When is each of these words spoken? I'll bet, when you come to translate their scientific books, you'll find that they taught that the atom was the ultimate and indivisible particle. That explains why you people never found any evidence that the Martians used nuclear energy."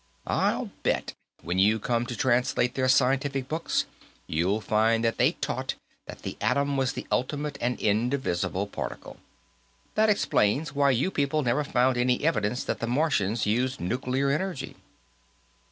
I'll 0.25 0.71
bet, 0.81 1.13
when 1.43 1.59
you 1.59 1.77
come 1.77 2.07
to 2.07 2.15
translate 2.15 2.73
their 2.73 2.87
scientific 2.89 3.47
books, 3.47 3.85
you'll 4.25 4.59
find 4.59 5.03
that 5.03 5.19
they 5.19 5.33
taught 5.33 5.75
that 6.07 6.23
the 6.23 6.37
atom 6.41 6.75
was 6.75 6.93
the 6.93 7.05
ultimate 7.11 7.55
and 7.61 7.79
indivisible 7.79 8.65
particle. 8.65 9.17
That 9.93 10.09
explains 10.09 10.73
why 10.73 10.89
you 10.89 11.11
people 11.11 11.43
never 11.43 11.63
found 11.63 11.97
any 11.97 12.23
evidence 12.25 12.63
that 12.63 12.79
the 12.79 12.87
Martians 12.87 13.45
used 13.45 13.79
nuclear 13.79 14.31
energy." 14.31 14.75